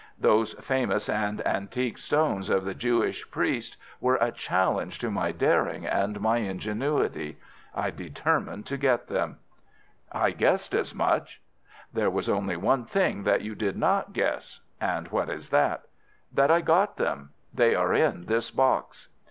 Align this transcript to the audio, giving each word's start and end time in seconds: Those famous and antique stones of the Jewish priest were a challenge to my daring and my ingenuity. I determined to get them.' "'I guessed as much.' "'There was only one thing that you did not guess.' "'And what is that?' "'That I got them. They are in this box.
Those 0.17 0.53
famous 0.53 1.07
and 1.07 1.45
antique 1.45 1.99
stones 1.99 2.49
of 2.49 2.65
the 2.65 2.73
Jewish 2.73 3.29
priest 3.29 3.77
were 3.99 4.15
a 4.15 4.31
challenge 4.31 4.97
to 4.97 5.11
my 5.11 5.31
daring 5.31 5.85
and 5.85 6.19
my 6.19 6.37
ingenuity. 6.39 7.37
I 7.75 7.91
determined 7.91 8.65
to 8.65 8.77
get 8.77 9.09
them.' 9.09 9.37
"'I 10.11 10.31
guessed 10.31 10.73
as 10.73 10.95
much.' 10.95 11.39
"'There 11.93 12.09
was 12.09 12.29
only 12.29 12.55
one 12.57 12.85
thing 12.85 13.25
that 13.25 13.41
you 13.41 13.53
did 13.53 13.77
not 13.77 14.11
guess.' 14.13 14.61
"'And 14.79 15.07
what 15.09 15.29
is 15.29 15.51
that?' 15.51 15.83
"'That 16.33 16.49
I 16.49 16.61
got 16.61 16.97
them. 16.97 17.29
They 17.53 17.75
are 17.75 17.93
in 17.93 18.25
this 18.25 18.49
box. 18.49 19.07